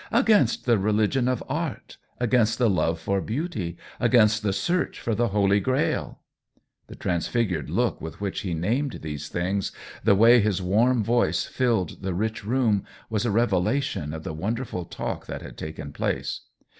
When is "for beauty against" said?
2.99-4.41